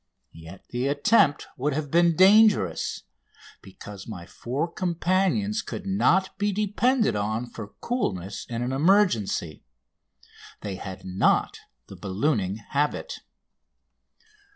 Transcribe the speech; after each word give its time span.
Yet 0.33 0.65
the 0.69 0.87
attempt 0.87 1.45
would 1.57 1.73
have 1.73 1.91
been 1.91 2.15
dangerous, 2.15 3.03
because 3.61 4.07
my 4.07 4.25
four 4.25 4.67
companions 4.67 5.61
could 5.61 5.85
not 5.85 6.35
be 6.39 6.51
depended 6.51 7.15
on 7.15 7.45
for 7.45 7.75
coolness 7.81 8.47
in 8.49 8.63
an 8.63 8.71
emergency. 8.71 9.63
They 10.61 10.77
had 10.77 11.05
not 11.05 11.59
the 11.85 11.95
ballooning 11.95 12.55
habit. 12.55 13.19